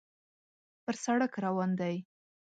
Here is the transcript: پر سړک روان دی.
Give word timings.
پر 0.83 0.95
سړک 1.05 1.33
روان 1.45 1.69
دی. 1.79 1.95